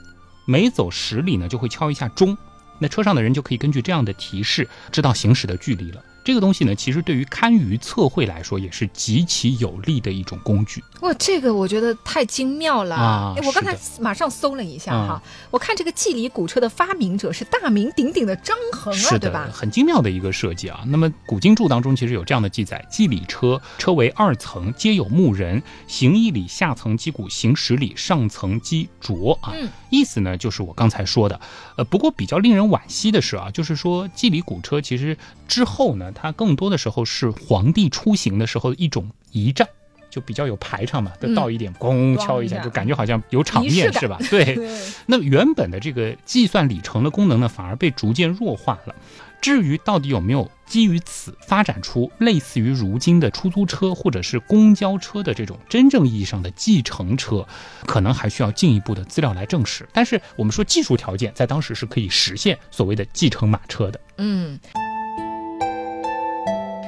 [0.45, 2.35] 每走十里呢就会敲一下钟。
[2.79, 6.03] 那车上的人就可以根据这样的提示知道行驶的距离了。
[6.27, 10.83] 这个东西呢，其实对于堪舆测绘来说也是极其有利的一种工具。
[10.99, 19.49] 哇，这个我觉得太精妙了啊哎我刚才马上搜了一下嗯哈，我看这个计里古车的发明者是大名鼎鼎的张衡啊，是，对吧？
[19.53, 20.83] 很精妙的一个设计啊。
[20.87, 29.53] 那么古今注当中其实有这样的记载：计里车，车为二层，皆有木人，行一里，下层击鼓，行十里，上层击斫啊。
[29.55, 31.39] 嗯意思呢就是我刚才说的。
[31.77, 39.67] 呃，不过比较令人惋惜的是啊，就是说计里古车其实之后呢，它更多的时候是皇帝出行的时候的一种仪仗。
[40.09, 44.17] 就比较有排场嘛，就到一点，咣咣敲一下，就感觉好像有场面是吧？
[44.31, 48.95] 对，对，那原本的这个计算里程的功能呢，反而被逐渐弱化了。
[49.41, 57.45] 至于到底有没有基于此发展出类似于如今的出租车或者是公交车的这种真正意义上的计程车，
[57.85, 59.87] 可能还需要进一步的资料来证实。
[59.91, 63.99] 但是我们说技术条件在当时是可以实现所谓的计程马车的。
[64.17, 64.57] 嗯。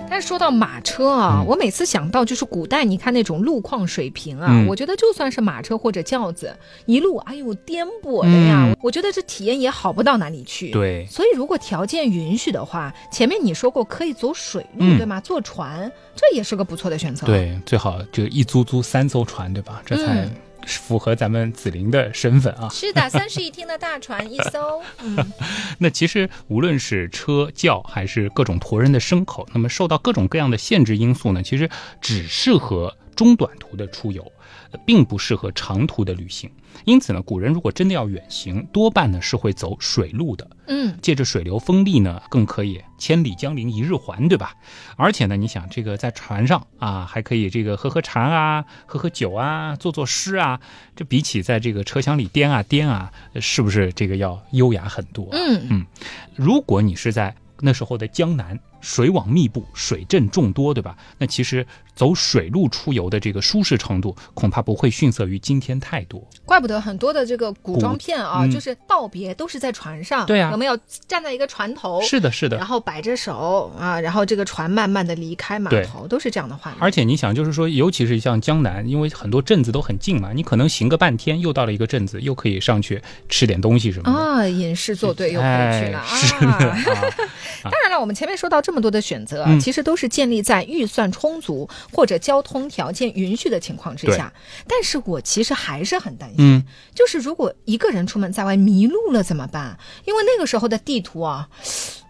[0.09, 10.71] 但是说到马车啊，嗯我每次想到就是古代，你看那种路况水平啊，嗯我觉得就算是马车或者轿子，一路哎呦颠簸的呀，嗯我觉得这体验也好不到哪里去。
[10.71, 15.19] 对，所以，如果条件允许的话，前面你说过可以走水路，嗯对吗？
[15.21, 19.81] 坐船，这也是个不错的选择。，对，最好就一租租三艘船，对吧？
[19.85, 20.31] 这才嗯
[20.65, 22.69] 符合咱们紫菱的身份啊。
[22.69, 24.81] 是的，三室一厅的大船 一艘。
[25.01, 25.31] 嗯，
[25.79, 31.69] 那其实无论是车轿还是各种驮人的牲口，那么受到各种各样的限制因素呢，其实
[32.01, 34.31] 只适合中短途的出游，
[34.85, 36.49] 并不适合长途的旅行。
[36.85, 40.47] 因此呢，古人如果真的要远行，多半呢是会走水路的。
[40.67, 44.53] 嗯，借着水流风力呢，更可以千里江陵一日还，对吧？
[44.95, 50.59] 而且呢，你想这个在船上啊，还可以这个喝喝茶啊，喝喝酒啊，作作诗啊，
[50.95, 55.27] 这比起在这个车厢里颠啊颠啊，是不是这个要优雅很多？
[55.31, 55.85] 嗯嗯，
[56.35, 60.95] 如果你是在那时候的江南，水网密布，水镇众多，对吧？
[61.17, 66.25] 那其实走水路出游的这个舒适程度，恐怕不会逊色于今天太多。
[66.45, 72.01] 怪不得很多的这个古装片啊，嗯就是道别都是在船上，对啊有没有站在一个船头？
[72.01, 72.69] 是的，是的然。
[72.69, 76.79] 后摆着手啊，然后这个船慢慢的离开码头，都是这样的画面。
[76.79, 84.19] 而且你想，就是说，尤其是像江南，因为很多镇子都很近嘛，你可能行个半天，又到了一个镇子，又可以上去吃点东西什么的。
[84.19, 85.47] 啊，隐士作对又回
[85.81, 86.77] 去了、哎是的啊。
[87.65, 94.31] 啊，当然了，我们前面说到这么多的选择，嗯其实都是建立在预算充足或者交通条件允许的情况之下。
[94.67, 99.75] 但是我其实还是很担心，嗯，就是如果一个人出门在外迷路了怎么办？
[100.05, 101.49] 因为那个时候的地图啊，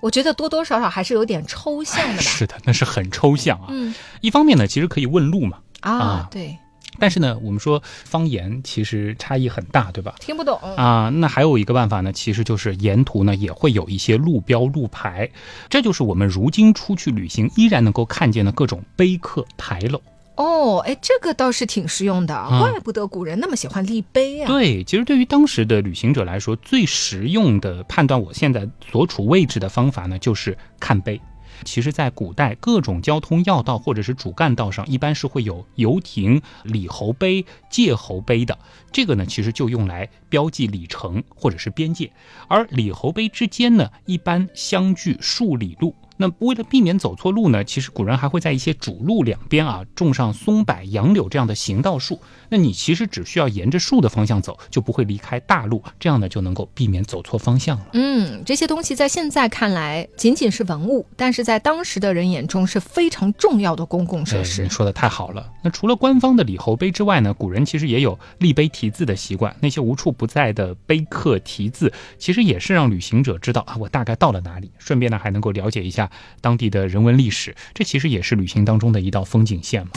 [0.02, 2.22] 我觉得多多少少还是有点抽象的吧。
[2.30, 3.68] 是的，那是很抽象啊。
[3.70, 6.58] 嗯一方面呢，其实可以问路嘛，啊，啊对，
[7.00, 10.16] 但是呢，我们说方言其实差异很大，对吧？
[10.20, 10.60] 听不懂。
[10.76, 15.30] 啊，那还有一个办法呢，其实就是沿途呢也会有一些路标路牌，
[15.70, 20.02] 这就是我们如今出去旅行依然能够看见的各种碑刻牌楼。
[20.36, 24.48] 哦，哎，这个倒是挺实用的，嗯怪不得古人那么喜欢立碑啊。
[24.48, 31.20] 对，其实对于当时的旅行者来说，最实用的判断我现在所处位置的方法呢，就是看碑。
[31.64, 38.58] 其实，在古代，各种交通要道或者是主干道上，一般是会有游亭、里侯碑、界侯碑的。
[38.92, 42.12] 这个呢，其实就用来标记里程或者是边界。
[42.48, 45.94] 而里侯碑之间呢，一般相距数里路。
[46.22, 52.20] 那为了避免走错路呢，其实古人还会在一些主路两边啊种上松柏、杨柳这样的行道树。
[52.50, 57.86] 那你其实只需要沿着树的方向走，就不会离开大路，这样呢就能够避免走错方向了。
[57.94, 64.70] 嗯，这些东西在现在看来仅仅是文物，但是在当时的人眼中是非常重要的公共设哎施你。
[64.70, 65.50] 说的太好了。
[65.64, 69.56] 那除了官方的礼侯碑之外呢，古人其实也有立碑题字的习惯。
[69.62, 76.09] 那些无处不在的碑刻题字，其实也是让旅行者知道啊，我大概到了哪里，顺便呢还能够了解一下
[76.42, 77.56] 当地的人文历史。
[77.74, 79.92] 这其实也是旅行当中的一道风景线嘛。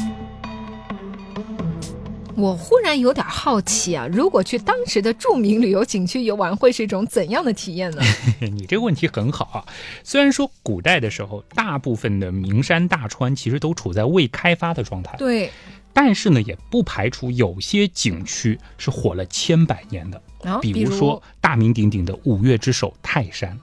[2.35, 8.03] 我忽然有点好奇啊，如果去当时的著名旅游景区游玩，会是一种怎样的体验呢？
[8.41, 9.65] 你这个问题很好啊。
[10.03, 15.51] 虽然说古代的时候，大部分的名山大川其实都处在未开发的状态，对，
[15.93, 20.21] 但是呢，也不排除有些景区是火了千百年的。
[20.45, 23.57] 啊，比如说大名鼎鼎的五岳之首泰山。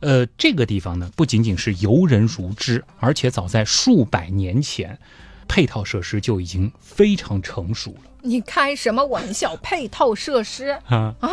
[0.00, 4.98] 呃，这个地方呢，不仅仅是游人如织，而且早在数百年前，
[5.46, 9.56] 配套设施就已经非常成熟了你开什么玩笑？
[9.56, 11.14] 配套设施 啊。
[11.20, 11.28] 啊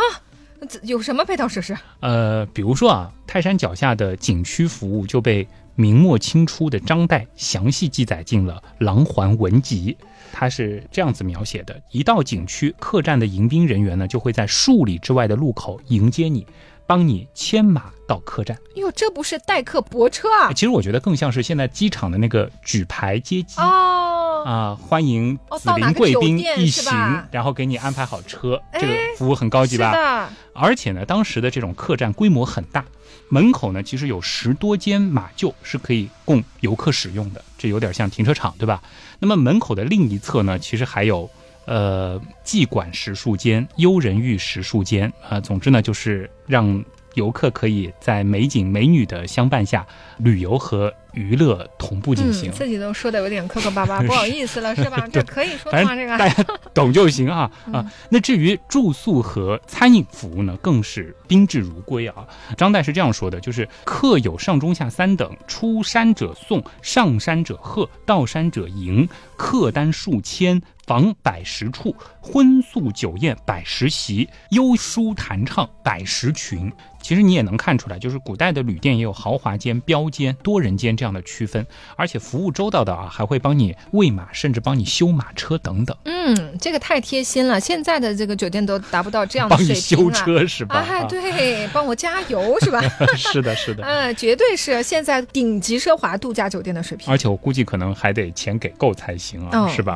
[0.82, 1.78] 有什么配套设施？
[2.00, 9.96] 呃，比如说啊，泰山脚下的景区服务就被明末清初的张岱详细记载进了《琅环文集》。
[10.32, 16.46] 他是这样子描写的：一到景区，客栈的迎宾人员呢，就会在数里之外的路口迎接你，
[16.88, 18.58] 帮你牵马到客栈。
[18.76, 20.54] 哟，这不是待客泊车啊？
[20.54, 23.60] 其实我觉得更像是现在机场的那个举牌接机。
[23.60, 29.92] 哦，啊，欢迎哦紫菱贵宾一行然后给你安排好车，哎这个服务很高级是吧？
[29.92, 32.86] 的，而且呢，当时的这种客栈规模很大，
[33.28, 38.82] 门口呢其实有十多间马厩是可以供游客使用的，这有点像停车场，对吧？
[39.20, 41.30] 那么门口的另一侧呢，其实还有
[41.68, 49.86] 呃妓馆十数间、幽人寓十数间，啊、总之呢就是让游客可以在美景美女的相伴下，
[50.18, 52.52] 旅游和娱乐同步进行。
[52.52, 55.08] 嗯，自己都说的有点磕磕巴巴， 不好意思了，是吧？
[55.12, 55.96] 这可以说反吗？
[55.96, 56.44] 这个大家
[56.76, 57.92] 懂就行啊 嗯啊。
[58.10, 62.28] 那至于住宿和餐饮服务呢，更是宾至如归啊。
[62.56, 69.10] 张岱是这样说的：就是客有上中下三等，出山者送，上山者贺，到山者迎。
[69.36, 76.72] 客单数千，房百十处，荤素酒宴百十席，优书弹唱百十群。
[77.00, 90.10] 其实你也能看出来，就是古代的旅店也有豪华间、标间、多人间这样的区分，而且服务周到的啊，还会帮你喂马，甚至帮你修马车等等，嗯，这个太贴心了，现在的这个酒店都达不到这样的帮你修。
[90.12, 90.86] 车是吧？
[90.90, 92.82] 哎，对，帮我加油是吧？
[93.16, 93.84] 是的，是的。
[93.88, 97.10] 嗯，绝对是现在顶级奢华度假酒店的水平。
[97.10, 99.96] 而且我估计可能还得钱给够才行啊，哦是吧？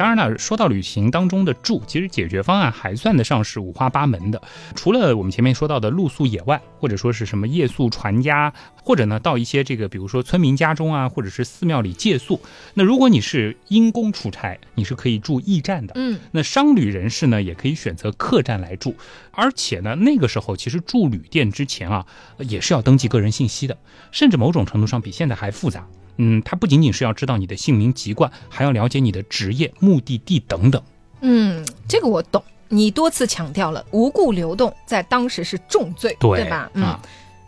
[0.00, 4.40] 当然了，说到旅行当中的住，其实解决方案还算得上是五花八门的。
[4.74, 8.50] 除了我们前面说到的露宿野外，或者说是什么夜宿船家，
[8.82, 12.40] 或者呢到一些这个比如说村民家中啊，或者是寺庙里借宿。
[12.72, 15.92] 那如果你是因公出差，你是可以住驿站的。
[15.96, 18.96] 嗯，那商旅人士呢，也可以选择客栈来住。
[19.32, 22.06] 而且呢，那个时候其实住旅店之前啊，
[22.38, 23.76] 也是要登记个人信息的，
[24.10, 25.86] 甚至某种程度上比现在还复杂。
[26.22, 30.82] 嗯，他不仅仅是要知道你的姓名籍贯，还要了解你的职业、目的地等等。
[31.22, 32.44] 嗯，这个我懂。
[32.68, 36.70] 你多次强调了无故流动在当时是重罪，对吧？
[36.74, 36.84] 嗯，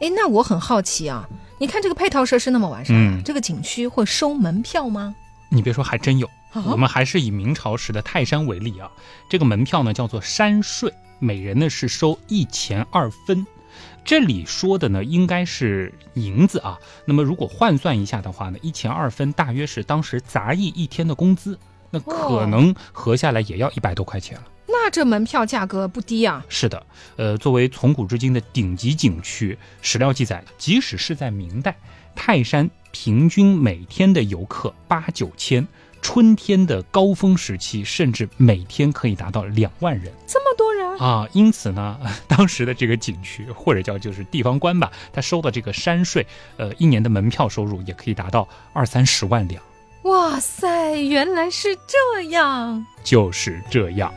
[0.00, 5.14] 哎，那我很好奇啊，你看这个配套设施那么完善，嗯这个景区会收门票吗？
[5.50, 6.26] 你别说，还真有。
[6.52, 8.90] 啊我们还是以明朝时的泰山为例啊，
[9.28, 13.46] 这个门票呢叫做山税，每人呢是收一钱二分。
[14.04, 21.58] 这里说的呢应该是银子啊，那么如果换算一下的话呢，一钱二分大约是当时杂役一天的工资，
[21.90, 24.44] 那可能合下来也要一百多块钱了。
[24.66, 26.44] 那这门票价格不低啊。
[26.48, 26.86] 是的，
[27.16, 31.76] 呃，作为从古至今的顶级景区，史料记载，即使是在明代，
[32.14, 35.66] 泰山平均每天的游客八九千，
[36.00, 41.28] 春天的高峰时期，甚至每天可以达到两万人这么多人，啊！
[41.32, 46.26] 因此呢， 当时的这个景区或者叫就是地方官吧，他收的这个山税，
[46.56, 49.62] 呃，一年的门票收入也可以达到二三十万两，
[50.02, 52.84] 哇塞，原来是这样。
[53.02, 54.12] 就是这样。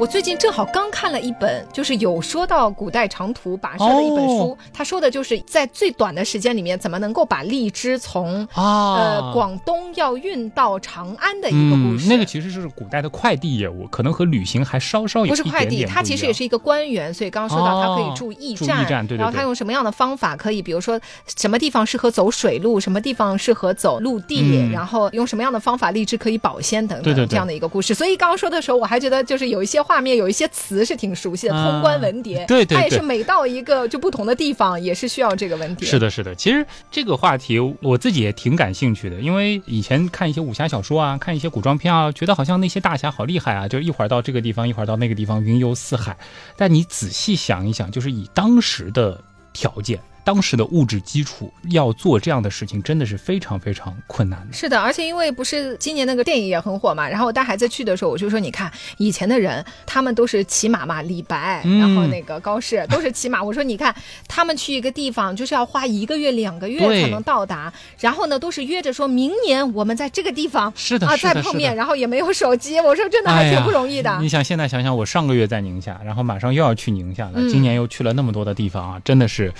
[0.00, 12.06] 我最近正好刚看了一本，就是有说到古代长途跋涉的一本书，哦他说的就是在最短的时间里面，怎么能够把荔枝从、啊呃广东要运到长安的一个故事。
[12.06, 20.98] 嗯，那个其实是古代的快递业务，可能和旅行还稍稍有一不是快递，点点不一样它其实也是一个官员，所以刚刚说到他可以住驿住站，驿站对对然后他用什么样的方法可以，比如说
[21.36, 27.92] 什么地方适合走水路，什么地方适合走陆地，嗯然后用什么样的方法荔枝可以保鲜等等这样的一个故事。
[27.92, 35.84] 所以刚刚说的时候，我还觉得就是有一些画面，有一些词是挺熟悉的，啊通关文牒，对对对它也是每到一个就不同的地方，也是需要这个文牒。
[35.84, 36.32] 是的，是的。
[36.32, 46.16] 其实这个话题我自己也挺感兴趣的，因为以前看一些武侠小说啊，看一些古装片啊，觉得好像那些大侠好厉害啊，就一会儿到这个地方，一会儿到那个地方，云游四海。
[46.56, 49.20] 但你仔细想一想，就是以当时的
[49.52, 49.98] 条件。
[50.24, 54.52] 当时的物质基础要做这样的事情，真的是非常非常困难的。
[54.52, 63.42] 是的，而且因为不是今年那个电影也很火嘛，然后我带孩子去的时候，我就说，你看以前的人，他们都是骑马嘛，李白，嗯然后那个高适都是骑马。
[63.42, 63.94] 我说，你看
[64.28, 72.78] 他们去一个地方，就是要花一个月、两个月才能到达，然后呢，都是约着说明年我们在这个地方是的，啊，再碰面，然后也没有手机。
[72.80, 74.18] 我说真的还挺不容易的。
[74.20, 79.52] 你想现在想想，我上个月在宁夏，然后马上又要去宁夏了，嗯今年又去了那么多的地方啊，真的是。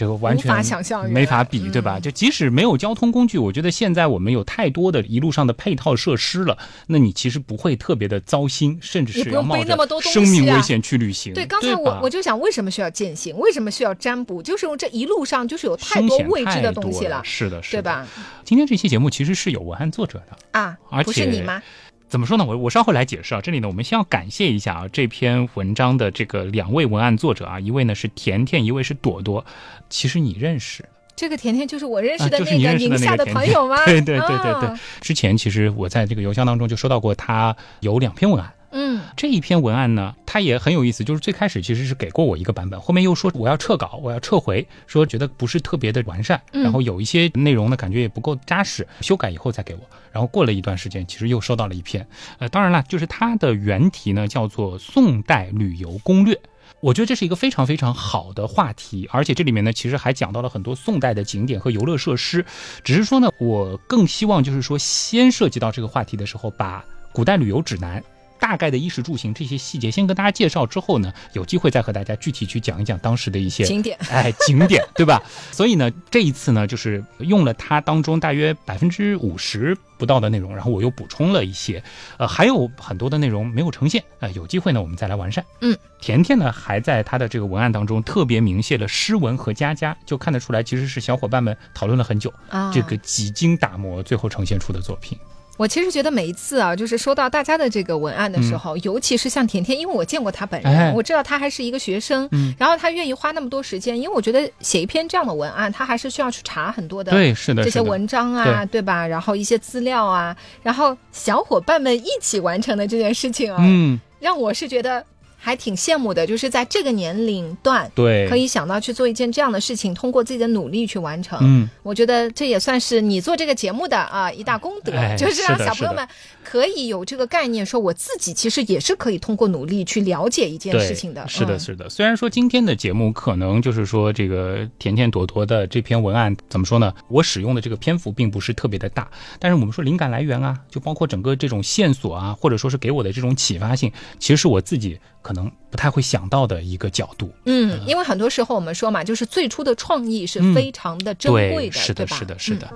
[0.00, 1.98] 这个完全无法想象没法比，对吧？
[1.98, 11.34] 嗯就即使没有交通工具，我觉得现在我们有太多的一路上的配套设施了，那你其实不会特别的糟心，甚至也不用背是要冒着那么多生命啊危险去旅行。
[11.34, 13.36] 对，刚才我我就想，为什么需要践行？
[13.36, 14.42] 为什么需要占卜？
[14.42, 17.82] 就是这一路上就是有太多未知的东西了，多是的，是的？
[17.82, 18.06] 对吧？
[18.42, 21.62] 今天这期节目其实是有文案作者的，啊而，不是且你吗？
[22.10, 22.44] 怎么说呢？
[22.44, 23.40] 我我稍后来解释啊。
[23.40, 29.46] 这里呢，我们先要感谢一下啊这篇文章的这个两位文案作者啊，一位呢是甜甜，一位是朵朵。
[29.88, 30.84] 其实你认识，
[31.14, 33.76] 这个甜甜就是我认识啊的那个宁夏的朋友吗？
[33.86, 38.52] 对对对对对啊之前其实我在这个邮箱当中就收到过他有两篇文案。
[38.72, 49.80] 嗯，这一篇文案呢，它也很有意思，就是最开始其实是给过我一个版本，后面又说我要撤稿，我要撤回，说觉得不是特别的完善，嗯然后有一些内容呢感觉也不够扎实，修改以后再给我。
[50.12, 52.06] 然后过了一段时间，其实又收到了一篇，
[52.38, 56.34] 呃，当然了，就是它的原题呢叫做《宋代旅游攻略》。
[56.80, 62.44] 我觉得这是一个非常非常好的话题，而且这里面呢，其实还讲到了很多宋代的景点和游乐设施。
[62.82, 68.02] 只是说呢，我更希望就是说，先涉及到这个话题的时候，把古代旅游指南。
[68.40, 73.96] 大概的衣食住行这些细节先跟大家介绍之后呢，有机会再和大家具体去讲一讲当时的一些景点。
[74.10, 75.22] 哎景点，对吧？
[75.52, 81.82] 所以呢，这一次呢，就是用了它当中大约百分之五十不到的内容，然后我又补充了一些，
[82.16, 85.44] 呃，还有很多的内容没有呈现，呃，有机会呢我们再来完善。
[85.60, 95.18] 嗯，甜甜呢还在他的这个文案当中特别明谢了诗文和佳佳，就看得出来其实是小伙伴们讨论了很久，啊，这个几经打磨最后呈现出的作品。
[95.60, 98.58] 我其实觉得每一次啊，就是收到大家的这个文案的时嗯。
[98.58, 100.90] 候，尤其是像甜甜，因为我见过他本人，哎。
[100.96, 102.54] 我知道他还是一个学生，嗯。
[102.58, 109.06] 然后他愿意花那么多时间，因为我觉得写一篇这样的文案，他还是需要去查很多的对，是的，这些文章啊，对吧？
[109.06, 115.04] 然后一些资料啊，然后小伙伴们一起完成的这件事情啊，嗯，让我是觉得
[115.42, 121.38] 还挺羡慕的，就是在这个年龄段，对，可以想到去做一件这样的事情，通过自己的努力去完成。
[121.42, 126.06] 嗯，我觉得这也算是你做这个节目的啊一大功德，哎就是让小朋友们
[126.44, 131.26] 可以有这个概念，说我自己其实也是可以通过努力去了解一件，事情的。
[131.26, 131.88] 是的，嗯是的。
[131.88, 136.92] 虽然说今天的节目可能就是说这个甜甜朵朵的这篇文案怎么说呢？
[137.08, 144.98] 我使用的这个篇幅并不是特别的大，但是我们说灵感来源啊，就包括整个这种线索啊，或者说是给我的这种启发性，其实是我自己
[145.30, 147.30] 可能不太会想到的一个角度。
[147.44, 152.04] 嗯，因为很多时候我们说嘛，就是最初的创意是嗯非常的珍贵的，是的？
[152.08, 152.68] 是的，是嗯的。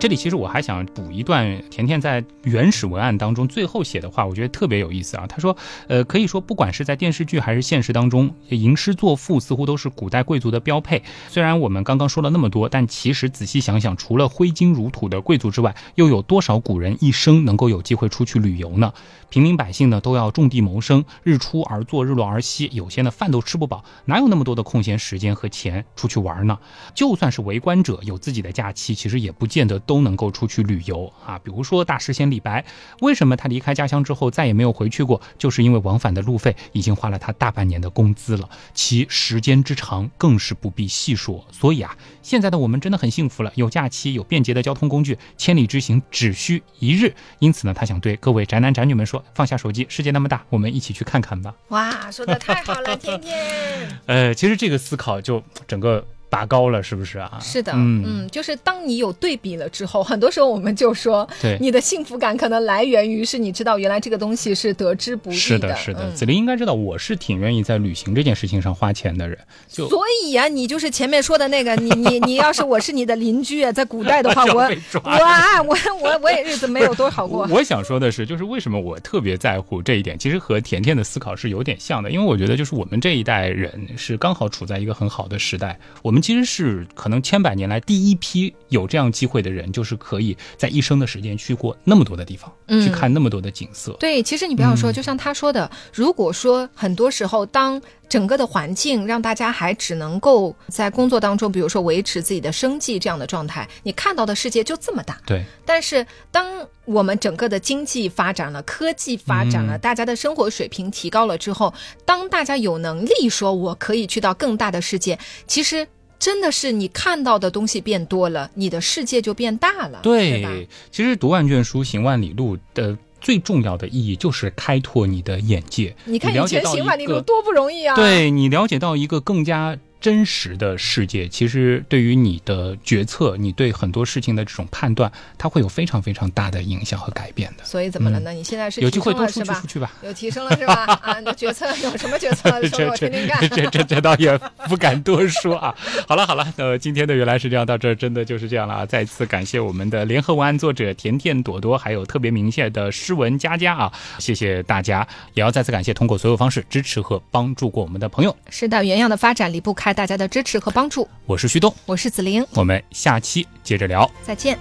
[0.00, 5.26] 这里其实我还想补一段甜甜在原始文案当中最后写的话，我觉得特别有意思啊。
[5.26, 5.54] 他说，
[5.88, 11.02] 呃，可以说不管是在电视剧还是现实当中，吟诗作赋似乎都是古代贵族的标配。
[11.28, 18.90] 虽然我们刚刚说了那么多，但其实仔细想想，除了挥金如土的贵族之外，又有多少古人一生能够有机会出去旅游呢？
[19.30, 26.58] 平民百姓呢都要种地谋生，日出而作，日落而息，有些呢饭都吃不饱，哪有那么多的空闲时间和钱出去玩呢？
[26.94, 31.38] 就算是为官者有自己的假期，其实也不见得都能够出去旅游啊。
[31.40, 32.64] 比如说大诗仙李白，
[33.00, 35.20] 为什么他离开家乡之后再也没有回去过？
[35.36, 41.44] 就是因为往返的路费已经花了他大半年的工资了，其时间之长更是不必细说。
[41.52, 47.14] 所以啊，现在的我们真的很幸福了，有假期，有便捷的交通工具，千里之行只需一日。
[47.40, 51.54] 因此呢，他想对各位宅男宅女们说：放下手机，世界那么大，我们一起去看看吧。
[51.68, 54.00] 哇，说的太好了，天天。
[54.06, 57.38] 呃，其实这个思考就整个拔高了，是不是啊？
[57.40, 66.00] 是的，嗯嗯，就是当你有对比了之后，很多时候我们就说，对你的幸福感可能来源于是你知道原来这个东西是得之不易是的，是的。
[66.10, 69.38] 嗯子林应该知道，我是挺愿意在旅行这件事情上花钱的人。
[69.68, 74.68] 就所以啊、你就是前面说的那个，你你 你要是我是你的邻居啊，在古代的话，我
[75.04, 77.46] 我啊我我我也日子没有多好过。
[77.52, 93.96] 我想说的是，就是为什么我特别在乎这一点，其实和甜甜的思考是有点像的，因为我觉得就是我们这一代人是刚好处在一个很好的时代，我们其实是可能千百年来第一批有这样机会的人，就是可以在一生的时间去过那么多的地方，嗯去看那么多的景色。
[94.00, 105.20] 对，其实你不要嗯说，就像他说的，如果说很多时候当整个的环境让大家还只能够在工作当中，比如说维持自己的生计这样的状态，你看到的世界就这么大。
[105.26, 111.72] 对，但是当我们整个的经济发展了，科技发展了，嗯大家的生活水平提高了之后，
[112.04, 115.86] 当大家有能力说我可以去到更大的世界，其实。
[116.20, 120.00] 真的是你看到的东西变多了，你的世界就变大了？
[120.02, 125.94] 对，其实读万卷书，行万里路的最重要的意义就是开拓你的眼界。
[126.04, 127.94] 你看前行万一个里路多不容易啊！
[127.94, 137.64] 对你了解到一个更加真实的世界，其实对于你的决策，你对很多事情的这种判断，它会有非常非常大的影响和改变的。
[137.64, 138.30] 所以怎么了呢？
[138.32, 139.66] 你现在是有机会多出去出？
[139.66, 139.92] 去吧。
[140.02, 140.84] 有提升了是吧？
[141.02, 142.48] 啊，你的决策有什么决策？
[142.70, 143.40] 这我听听看。
[143.48, 144.36] 这这这这倒也
[144.68, 145.74] 不敢多说啊。
[146.06, 148.86] 好 了好了，呃，今天的原来是这样，到这儿真的就是这样了啊！
[148.86, 158.36] 再次感谢我们的联合文案作者甜甜朵朵，还有特别明显的诗文佳佳啊，谢谢大家，也要再次感谢通过所有方式支持和帮助过我们的朋友。
[158.48, 161.08] 是的，原样的发展离不开大家的支持和帮助。
[161.26, 164.10] 我是旭东，我是子玲，我们下期接着聊。
[164.22, 164.58] 再见。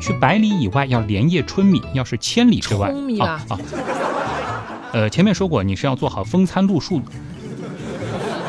[0.00, 3.58] 去百里以外要连夜春米，要是千里之外啊啊。
[4.92, 7.02] 呃，前面说过你是要做好风餐露宿，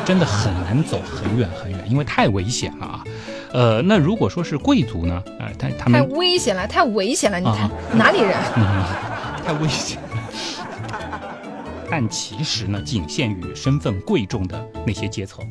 [0.06, 3.04] 真的很难走很远很远，因为太危险了啊。
[3.52, 5.22] 呃，那如果说是贵族呢？
[5.38, 7.38] 呃，他他们太危险了，太危险了！
[7.38, 8.34] 你看、啊哪里人？
[8.56, 8.84] 嗯，
[9.44, 10.08] 太危险了。
[11.90, 15.44] 但其实呢，仅限于身份贵重的那些阶层。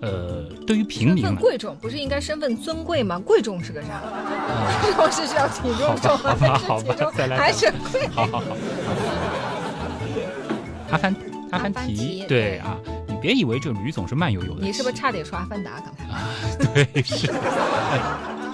[0.00, 3.18] 呃，对于平民身，份贵重不是应该身份尊贵吗？
[3.18, 4.00] 贵重是个啥？
[4.80, 8.08] 贵重是需要体重重好吧好吧再来还是贵？
[8.08, 8.56] 好好好。
[10.90, 11.14] 阿凡
[11.50, 15.72] 阿凡提提，对对啊，你别以为这驴总是慢悠悠的，你是不是差点说阿凡达？
[15.80, 16.30] 刚才啊
[16.72, 17.30] 对是。
[17.30, 18.00] 哎